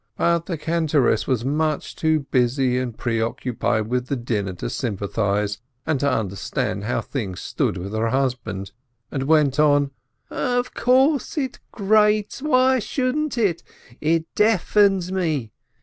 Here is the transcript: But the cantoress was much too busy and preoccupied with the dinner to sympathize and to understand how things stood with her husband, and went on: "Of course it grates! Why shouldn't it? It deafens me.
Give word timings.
But 0.17 0.47
the 0.47 0.57
cantoress 0.57 1.27
was 1.27 1.45
much 1.45 1.95
too 1.95 2.21
busy 2.31 2.79
and 2.79 2.97
preoccupied 2.97 3.85
with 3.87 4.07
the 4.07 4.15
dinner 4.15 4.53
to 4.53 4.67
sympathize 4.67 5.59
and 5.85 5.99
to 5.99 6.09
understand 6.11 6.85
how 6.85 7.01
things 7.01 7.39
stood 7.41 7.77
with 7.77 7.93
her 7.93 8.09
husband, 8.09 8.71
and 9.11 9.21
went 9.27 9.59
on: 9.59 9.91
"Of 10.31 10.73
course 10.73 11.37
it 11.37 11.59
grates! 11.71 12.41
Why 12.41 12.79
shouldn't 12.79 13.37
it? 13.37 13.61
It 13.99 14.25
deafens 14.33 15.11
me. 15.11 15.51